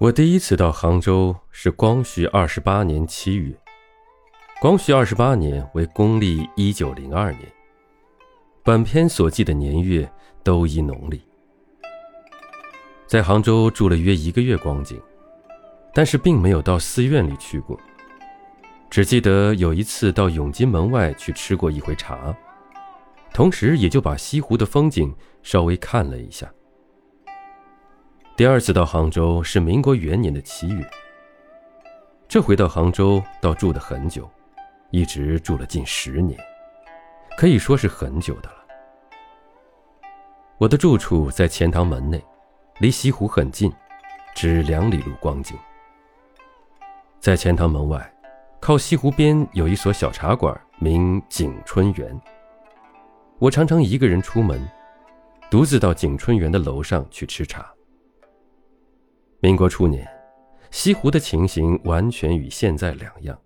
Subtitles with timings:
[0.00, 3.52] 我第一次到杭州是光绪二十八年七月，
[4.60, 7.42] 光绪二十八年为公历一九零二年。
[8.62, 10.08] 本篇所记的年月
[10.44, 11.20] 都依农历。
[13.08, 15.02] 在杭州住了约一个月光景，
[15.92, 17.76] 但是并没有到寺院里去过，
[18.88, 22.32] 只记得有一次到永金门外去吃过一回茶，
[23.34, 25.12] 同时也就把西湖的风景
[25.42, 26.48] 稍微看了一下。
[28.38, 30.88] 第二次到杭州是民国元年的七月。
[32.28, 34.30] 这回到杭州倒住得很久，
[34.92, 36.38] 一直住了近十年，
[37.36, 38.64] 可以说是很久的了。
[40.56, 42.24] 我的住处在钱塘门内，
[42.78, 43.72] 离西湖很近，
[44.36, 45.58] 只两里路光景。
[47.18, 48.08] 在钱塘门外，
[48.60, 52.16] 靠西湖边有一所小茶馆，名景春园。
[53.40, 54.64] 我常常一个人出门，
[55.50, 57.68] 独自到景春园的楼上去吃茶。
[59.40, 60.04] 民国初年，
[60.72, 63.38] 西湖的情形完全与现在两样。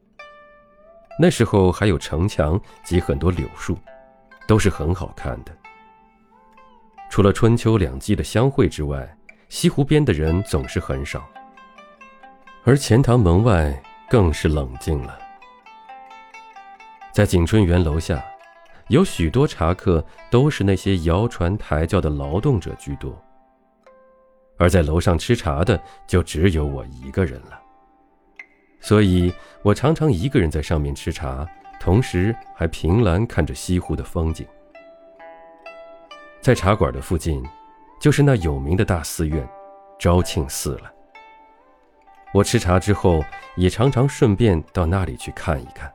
[1.19, 3.77] 那时候还有城墙及很多柳树，
[4.49, 5.53] 都是很好看的。
[7.11, 9.07] 除了春秋两季的相会之外，
[9.51, 11.29] 西湖边的人总是很少，
[12.65, 15.19] 而钱塘门外更是冷静了。
[17.13, 18.25] 在景春园楼下，
[18.89, 23.15] 有许多茶客，都是那些摇船抬轿的劳动者居多。
[24.63, 27.61] 而在楼上吃茶的就只有我一个人了，
[28.79, 31.45] 所以我常常一个人在上面吃茶，
[31.81, 34.47] 同时还凭栏看着西湖的风景。
[36.41, 37.45] 在茶馆的附近，
[38.01, 39.45] 就是那有名的大寺院——
[39.99, 40.93] 昭庆寺了。
[42.33, 43.21] 我吃茶之后，
[43.57, 45.93] 也常常顺便到那里去看一看。